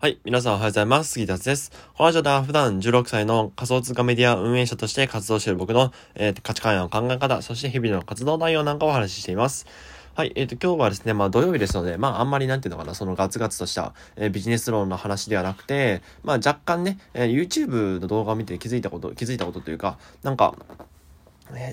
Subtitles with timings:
[0.00, 0.20] はい。
[0.24, 1.14] 皆さんおはようございます。
[1.14, 1.72] 杉達です。
[1.96, 9.66] このラジオでは普段16歳の仮想通貨メディア運営者として活動している僕の、えー、価値観や考え方、そして日々の活動内容なんかをお話ししています。
[10.14, 10.30] はい。
[10.36, 20.54] えっ、ー、と、今日はですね、まあ土曜日ですので、まああんまりなんていうのかな、そのガツガツとした、えー、ビジネス論の話ではなくて、まあ若干ね、えー、YouTube の動画を見て気づいたこと、気づいたことというか、なんか、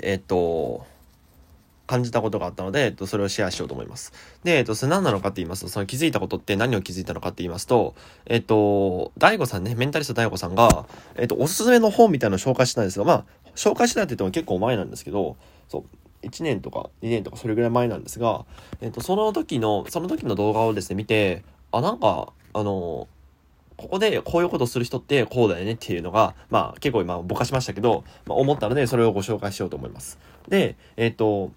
[0.01, 0.87] えっ、と、
[1.87, 4.13] 感じたことがあったので、えっと、それをシェアしようと思います。
[4.43, 7.95] で、えっと、それ何なのかって言いますと、その気づいたことって何を気づいたのかって言いますと、
[8.25, 10.85] えっと、大悟さんね、メンタリスト大悟さんが、
[11.15, 15.37] えっと、おすすめの本みたいなのを紹介してたんですが、まあ、紹介してたって言っても結構前なんですけど、
[15.69, 18.45] そう、1年とか2年とかそれぐらい前なんですが、
[18.81, 23.07] えっと、その時の、その時の動画をですね、見て、あ、なんか、あの、
[23.77, 30.17] ここでこういうことする人ってこうだよねっていうのが、まあ結構今ぼかしましたけど、まあ思ったのでそれをご紹介しようと思います。
[30.47, 31.51] で、えっ、と、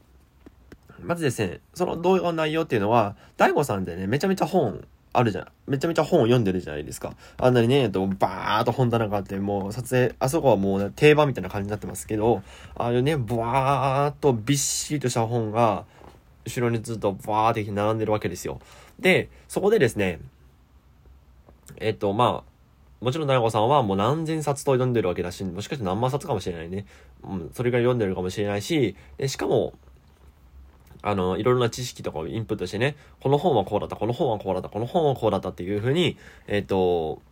[1.02, 5.46] まずですね、その動画の内容っていうのは、大悟さんでね、めちゃめちゃ本あるじゃん。
[5.66, 7.14] めちゃめちゃ本を読んでるじゃないですか。
[7.38, 12.42] あんなにね、えっと、バーっと本棚があって、もう撮影、あそこはもう、定番みたいな感じになってますけど、
[12.76, 15.84] ああいうね、バーっとびっしりとした本が、
[16.44, 18.60] 後ろにずっとバーって並んでるわけですよ。
[18.98, 20.20] で、そこでですね、
[21.76, 26.84] えっと、まあ、もちろん大悟さんはもう何千冊と読んでるわけだし、もしかして何万冊かもしれないね。
[27.22, 29.74] うん、それぐらい読んでるかもしれないし、しかも、
[31.02, 37.22] あの、いろいろな知識とかをインプットしてね、この本はこうだった、この本はこうだった、この本はこうだったっていうふうに、えっ、ー、と、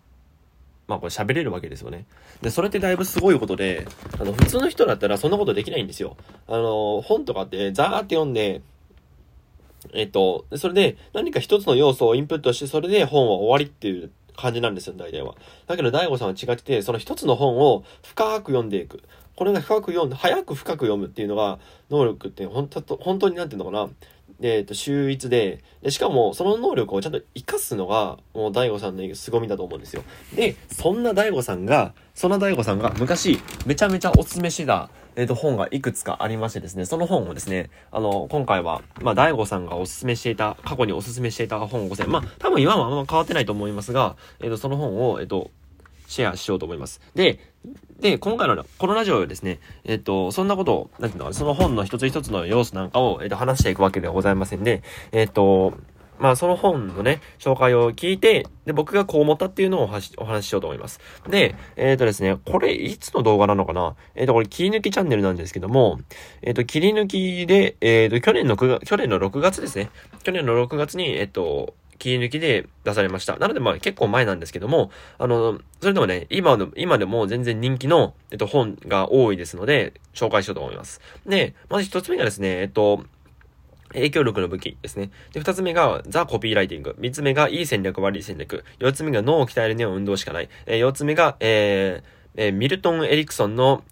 [0.87, 2.05] まあこれ喋れるわけですよね。
[2.43, 3.87] で、それってだいぶすごいことで、
[4.21, 6.17] あの、普通の人だったらそんなことできないんですよ。
[6.47, 8.63] あの、本とかってザーって読んで、
[9.93, 15.35] えっ、と、それで何か一つの要素をインプットして、それで本は終わりっていう感じなんですよ、大体は。
[15.67, 19.03] だけど、大悟さんは違ってて、その一つの本を深く読んでいく。
[19.35, 21.59] これが深く読んで、早く深く読むっていうのが、
[21.91, 23.89] 能力って本当と、本当になんていうのかな。
[24.41, 30.03] えっ、と、秀逸でで、しかも、その能力をちゃんと活かすのが、もう大悟さんの凄みだと思うんですよ。
[30.35, 42.11] で、そんな大悟さんが、そんな大悟さんが昔、めちゃめちゃおすすめしてた、えっ、と、本がいくつかありましてですね、その本をですね、あの、今回は、まあ、大悟さんがおすすめしていた、過去におすすめしていた本をごせん。
[42.11, 45.51] まあ、多分今はあんま変わってないと思いますが、えっ、と、その本を、えっ、と、
[46.07, 47.01] シェアしようと思います。
[47.15, 47.41] で、
[48.01, 54.83] で、今回のこのラジオはですね、えっと、そんなことを、なんていうのその本の一つ一つの要素なんかを、えっと、話していくわけではございませんで、
[55.13, 55.75] えっと、
[56.19, 61.01] まあ、その本のね、紹介を聞いて、で、僕がこう思ったっていうのをお話ししようと思います。
[61.29, 63.95] で、えっ、ー、とですね、これ、いつの動画なのかな？
[64.15, 66.01] えっ、ー、と、これ、切り抜きチャンネルなんですけども、
[66.43, 69.91] えっ、ー、と、切り抜きで、えっ、と、去年の9月、去年の6月ですね。
[70.23, 73.37] 去年の6月に、えっ、と、切り抜きで出されました。
[73.37, 81.01] なのでまあ結構前なんですけども、あの、それでもね、今の、今でも全然人気の、えっと、本が多いですので、紹介しようと思います。
[81.27, 83.05] で、まず一つ目がですね、えっと、
[83.93, 85.11] 影響力の武器ですね。
[85.33, 86.95] で、二つ目がザ・コピーライティング。
[86.99, 88.65] 三つ目がいい戦略、悪い戦略。
[88.79, 90.49] 四つ目が脳を鍛えるには運動しかない。
[90.67, 93.83] えー、四つ目が、えー、えー、ミルトン・エリクソンの、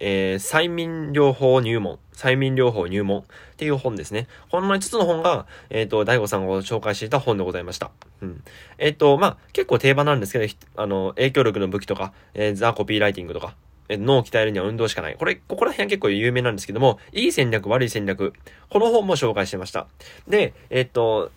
[0.00, 1.98] えー、催眠療法入門。
[2.14, 3.24] 催眠療法入門っ
[3.56, 4.28] ていう本ですね。
[4.50, 7.90] この5つの本が、えっ、ー、と、大悟さんが紹介していた本でございました。
[8.20, 8.44] うん。
[8.78, 13.54] えっ、と、まあ、結構定番なんですけど、あの、影響力の武器とか、えー、ザ・コピーライティングとか、
[13.96, 15.16] 脳を鍛えるには運動しかない。
[15.16, 18.32] これ、ここら辺は結構有名なんですけども、いい戦略、悪い戦略。
[18.68, 19.86] この本も紹介してました。
[20.28, 21.30] で、えっ、と、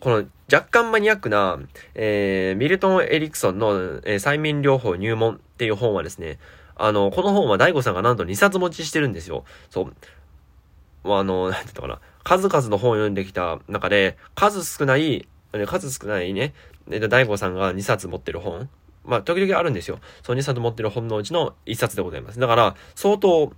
[0.00, 1.58] この若干マニアックな、
[1.94, 6.38] えー、ミルトン・エリクソンの、えー、催眠療法入門っていう本はですね、
[6.76, 9.44] あの、この本は大悟さんがなんと2冊持ちしてるんですよ。
[9.70, 9.94] そう。
[11.04, 12.00] あの、 なんて言ったかな。
[12.22, 15.26] 数々の本を読んできた中で、数少ない、
[15.66, 16.52] 数少ないね、
[16.86, 18.68] 大悟さんが2冊持ってる本。
[19.06, 19.98] まあ、時々あるんですよ。
[20.22, 22.40] その2冊持ってる本のうちの1冊でございます。
[22.40, 23.52] だから、相当、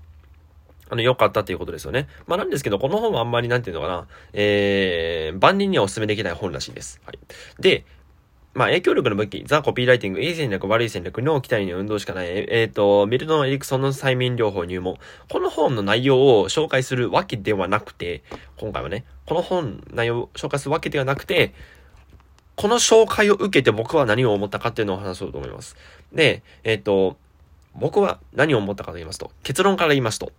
[0.91, 2.09] あの、良かったっていうことですよね。
[2.27, 7.01] まあなんですけど、この本はあんまりなんていうのかな、えー、万人にはお勧めできない本らしいです。
[7.05, 7.19] はい。
[7.61, 7.85] で、
[8.55, 14.97] まあ影響力の武器、ザ・コピーライティング、いい戦略、悪い戦略、脳を鍛えに運動しかない、えっ、ー、と、ミルトン・エリクソンの催眠療法入門。
[15.29, 18.23] この本の内容を紹介するわけではなくて、
[18.57, 21.55] 今回はね、この本内容を紹介するわけではなくて、
[22.59, 25.77] この紹介を受けて僕は何を思ったかっていうのを話そうと思います。
[26.13, 27.17] で、えっ、ー、と、
[27.77, 30.33] 僕は何を思ったかと言いますと、結論から言いますと、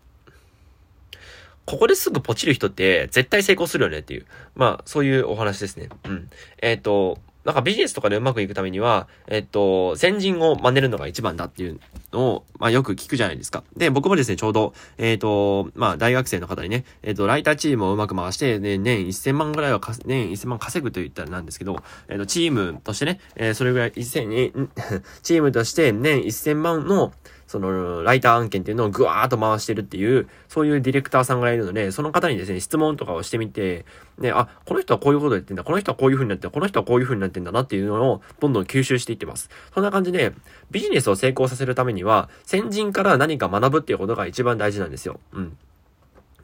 [1.66, 4.26] ここですぐポチる人って絶対成功するよねっていう。
[4.54, 5.88] まあ、そういうお話ですね。
[6.04, 6.30] うん。
[6.62, 11.80] えっ、ー、と、なんかビジネスとかでうまくいくためには、えっと、先人を真似るのが一番だっていう
[12.14, 13.64] を、まあよく聞くじゃないですか。
[13.76, 21.78] で、僕もですね、ちょうど、えっと、まあ大学生の方にね、えっと、ライターチームをうまく回して、ね、年1000万ぐらいは年1000万稼ぐと言ったらなんですけど、
[22.08, 24.54] えっと、チームとしてね、え、それぐらい1000に、
[25.24, 27.14] チームとして年1000万の
[27.50, 33.88] その、ライター案件っていうのをぐわーっと回してるっていう、そういうディレクターさんがいるので、その方にですね、質問とかをしてみて、
[34.20, 39.50] ね、あ、この人はこういうこと言ってんだ、この人はこういう風になってこの人はこういう風になってんだなっていうのを、どんどん吸収していってます。
[39.74, 40.32] そんな感じで、
[40.70, 45.20] ビジネスを成功させるためには、先人から何か学ぶっていうことが一番大事なんですよ。
[45.34, 45.58] うん。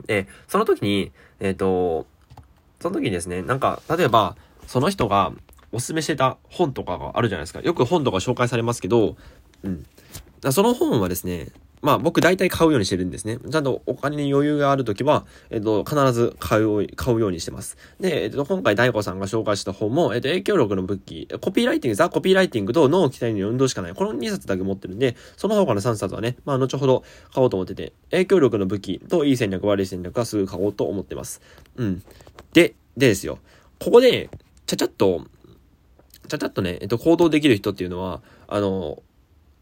[0.07, 2.07] で、その時に、えっ、ー、と、
[2.79, 4.35] その時にですね、なんか、例えば、
[4.65, 5.33] その人が
[5.71, 7.61] おすすめしてた本とかがあるじゃないですか。
[7.61, 9.17] よく本とか紹介されますけど、
[9.63, 9.85] うん。
[10.51, 11.47] その本はですね、
[11.81, 13.37] まあ僕大体買うようにしてるんですね。
[13.37, 17.77] ちゃんとお金に余裕があるときは、えっと、必ず買う、買うようにしてます。
[17.99, 23.93] で、えっと、今回大悟さんが紹介した本も、えっと、影響力の武器、コピーライティング、ザ・コピーライティングと脳を鍛える運動しかない。
[23.93, 31.41] この2冊だけ持ってるんで、その他の3冊はね、まあ後ほど買おうと思ってて、影響力の武器といい戦略、悪い戦略はすぐ買おうと思ってます。
[31.75, 32.03] うん。
[32.53, 33.37] で、でですよ。
[33.79, 34.29] ここで、
[34.65, 35.21] ちゃちゃっと、
[36.27, 39.03] ちゃちゃっとね、えっと、行動できる人っていうのは、あの、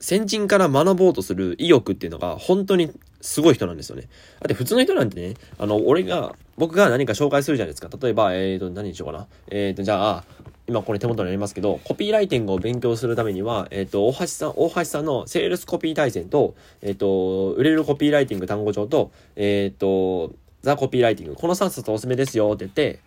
[0.04, 2.92] 先人から学ぼうとする意欲っていうのが本当に
[3.22, 4.02] すごい人なんですよね。
[4.02, 4.08] だ
[4.46, 7.88] って普通の人なんてね、あの、俺が、僕が何か紹介するじゃないですか。
[8.02, 9.28] 例えば、えっ、ー、と、何にしようかな。
[9.50, 10.24] えっ、ー、と、じゃあ、
[10.68, 20.34] 今これ手元にありますけど、コピーライティングを勉強するためには、えっ、ー、と、大橋さん、大橋さんのセールスコピー大全と、えっ、と、売れるコピーライティング単語帳と、えっ、と、
[20.64, 23.00] ザ・コピーライティング、この3冊おすすめですよって言って、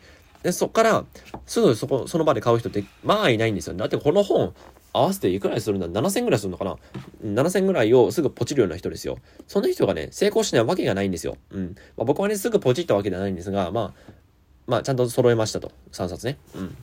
[0.42, 1.04] で、そっから、
[1.44, 3.74] すぐそこ、その場で買う人って、まあいないんですよ。
[3.74, 4.54] ねだってこの本、
[4.96, 6.76] 合わせていくらいするんだ ?7000 ぐらいするのかな
[7.24, 9.18] ?7000 ぐらいをすぐポチるような人ですよ。
[9.46, 11.36] その人がね、成功しないわけがないんですよ。
[11.50, 11.74] うん。
[11.96, 14.12] まあ、僕はね、すぐポチったわけではないんですが、まあ、
[14.66, 15.72] まあ、ちゃんと揃えましたと。
[15.92, 16.38] 3冊ね。
[16.54, 16.76] うん。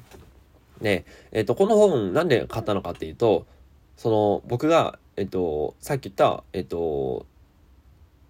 [0.82, 3.46] で、えっ、ー、と、この本、なんで買ったのかっていうと、
[3.98, 7.26] その、僕が、えっ、ー、と、さっき言った、えっ、ー、と、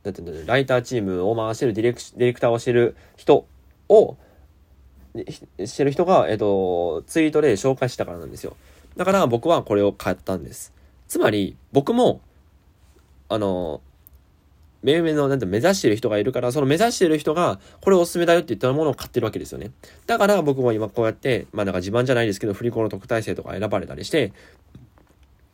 [0.03, 3.45] なんていうんだライターチームを回してるディレク、ディレクターをしてる人
[3.89, 4.17] を、
[5.65, 8.55] してる人が、えっ、と、ツイートで紹介したからなんですよ。
[8.95, 10.73] だから僕はこれを買ったんです。
[11.07, 12.21] つまり、僕も、
[13.29, 13.81] あの、
[14.83, 19.71] めめの、なんて目指してる人がいるから、その目指してる人が、これおすすめだよって言ったものを買ってるわけですよね。
[20.05, 24.33] だから僕も今こうやって、まあなんか自慢じゃないですけど、振り子の特待生とか選ばれたりして、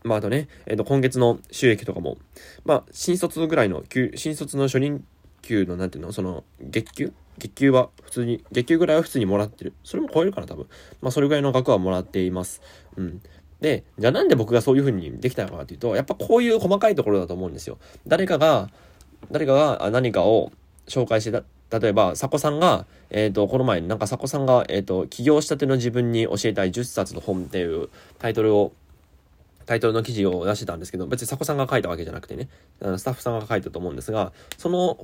[0.03, 2.17] まああとね、えっ、ー、と今月の収益とかも、
[2.65, 3.83] まあ新卒ぐらいの、
[4.15, 5.05] 新卒の初任
[5.43, 9.73] 給の、なんていうの、その、月給月給は普通に、月給ぐらいは普通にもらってる。
[9.83, 10.67] それも超えるかな、多分。
[11.01, 12.61] まあ、それぐらいの額はもらっています。
[12.95, 13.21] うん。
[13.61, 17.77] で、じゃあなんで僕がそういう風にできたのかっていうと、やっぱこういう細かいところだと思うんですよ。
[18.07, 18.69] 誰かが、
[19.31, 20.51] 誰かが何かを
[20.87, 28.73] 紹介してた、例えば、サコさんが、えっ、ー、と、この前、なんかサコさんが、えっ、ー、と、起業したての自分に教えたい10冊の本っていうタイトルを、
[29.65, 32.49] タイトルの記事を出してたんですけど、別にサコさんが書いたわけじゃなくてね、
[32.81, 34.97] スタッフさんが書いたと思うんですが、その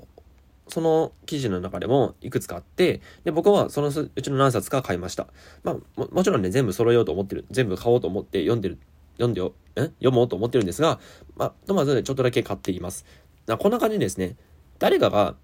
[0.67, 5.27] その記事の中でもいくつかあって、で、僕はそのうちの何冊か買いました。
[5.63, 8.79] まあ、ももちろんね、全部揃えようと思ってる、全部買おうと思って読んでる、
[9.13, 9.81] 読んでよ、え？
[9.99, 10.99] 読もうと思ってるんですが、
[11.35, 13.05] まあ、とまず、ちょっとだけ買っています。
[13.59, 14.37] こんな感じですね。
[14.79, 15.35] 誰かが、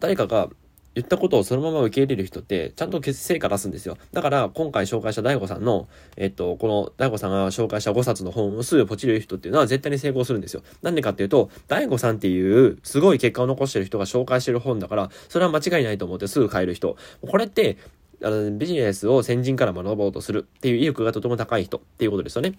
[0.00, 0.48] 誰かが
[0.94, 3.96] 言ったことをそのまま受け入れる人って、ちゃんと成果出すんですよ。
[4.12, 10.62] だから、今回紹介した大悟さんの、えっと、この大悟さんが紹介した5冊の本をすぐポチる人っていうのは絶対に成功するんですよ。
[10.82, 16.96] なんでかっていうと、大悟さんっていうすごい結果を残してる人が紹介してる本だから、それは間違いないと思ってすぐ買える人。
[17.26, 17.76] これって、
[18.22, 22.54] あの、ビジネスを先人から学ぼうとするっていう意欲がとても高い人っていうことですよね。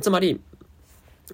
[0.00, 0.40] つまり、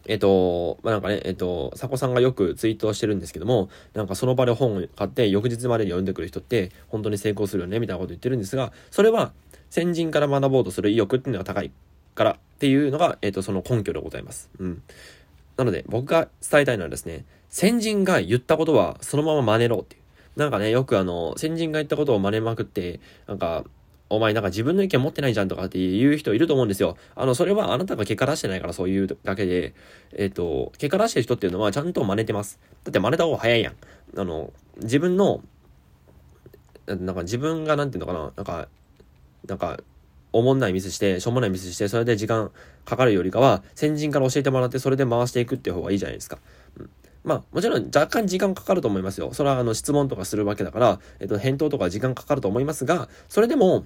[0.06, 9.32] えっと、まあ、なんかね、えっと、佐古さんがよくツイートをしてるんですけども、なんかその場で本を買って翌日までに読んでくる人って本当に成功するよね、みたいなこと言ってるんですが、それは
[9.70, 11.70] 先人から学ぼうとする意欲っていうのが高い
[12.14, 14.50] からっていうのが、えっと、その根拠でございます。
[14.58, 14.82] うん。
[15.56, 20.02] なので、僕が伝えたいのはですね、先人が言ったことはそのまま真似ろっていう。
[20.36, 23.64] なんかね、よくあの、先人が言ったことを真似まくって、なんか、
[24.12, 26.98] お前なんか自分の意見持ってないじゃんとかっていう人いると思うんですよ。
[27.14, 29.74] あの、それはあなたが結果出してないからそういうだけで、
[30.14, 32.60] えっ、と、結果出してる人っていうのはちゃんと真似てます。
[32.84, 33.74] だって真似た方が早いやん。
[34.18, 34.52] あの、
[34.82, 35.42] 自分の、
[36.86, 38.68] なんか自分がなんていうのかな、なんか、
[39.46, 39.80] なんか、
[40.34, 42.50] おもんないミスして、しょうもないミスして、それで時間
[42.84, 46.38] かかるよりかは、先人から教えてもらって、それで回していくっていう方がいいじゃないですか。
[46.78, 46.90] うん
[47.24, 49.32] まあ、もちろん若干時間かかると思いますよ。
[49.32, 53.84] それはあの質問とかするわけだから、えっと、返答とか時間かかると思いますが、それでも、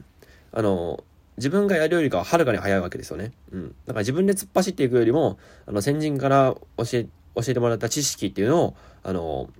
[0.52, 1.04] あの、
[1.36, 3.32] 自分がやるよりかははるかに早いわけですよね。
[3.52, 3.68] うん。
[3.86, 9.50] だから自分で突っ走っていくよりも、あの、先人から教え、教えてもらった知識っていうのを、あの、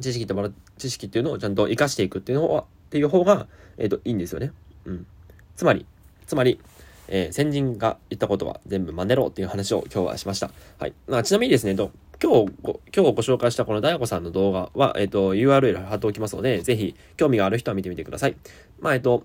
[0.00, 3.46] 知識ってもら知識っていうのをちゃんと活かしていくっていうのは、っていう方が、
[3.78, 4.52] えっ、ー、と、いいんですよね。
[4.84, 5.06] うん。
[5.54, 5.86] つまり、
[6.26, 6.60] つまり、
[7.08, 10.50] えー、先人が言ったことは全部真似ろっていう話を今日はしました。
[10.78, 10.94] はい。
[11.06, 18.36] まあ、ちなみにですね、と今日ご、今日ご紹介したこの大悟さんの動画は、えっ、ー、と、URL 貼っておきますので、ぜひ、興味がある人は見てみてください。
[18.80, 19.24] まあ、えっ、と、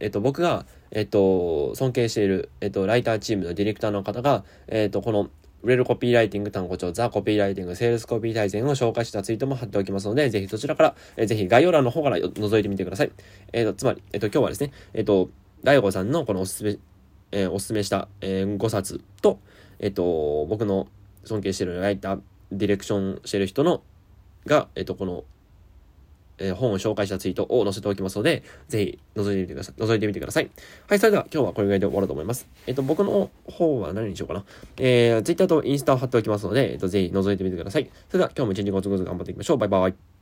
[0.00, 5.30] えっと、僕が、えっと、尊敬している、えっと、ライターチームのディレクターの方が、えっと、この、
[5.62, 13.10] 売れるコピーライティング単語帳、ザ・コピーライティング、セールスコピー大全を紹介したツイートも貼っておきますので、ぜひそちらから、え、ぜひ概要欄の方から覗いてみてください。
[13.52, 15.30] えっ、と、つまり、えっ、と、今日はですね、えっ、と、
[15.64, 16.78] 大悟さんのこのおすすめ、
[17.32, 19.40] えおすすめした、え5冊と、
[19.80, 20.86] えっ、と、僕の
[21.24, 22.20] 尊敬しているライター、
[22.52, 23.82] ディレクションしてる人の、
[24.46, 25.24] が、えっ、と、この、
[26.38, 29.74] えー、本を紹介したツイートを載せておきますので、ぜひ覗いてみてください。
[29.78, 30.50] 覗いてみてください。
[30.88, 32.48] はい、それでは今日はこれぐらいで終わろうと思います。
[32.66, 34.44] えっ、ー、と、僕の方は何にしようかな。
[34.76, 37.90] えー、Twitter とインスタを貼っておきますので、えっ、ー、と、ぜひ覗いてみてください。
[38.08, 39.58] それでは今日も一日ごつごつ頑張っていきましょう。
[39.58, 40.17] バイバイ。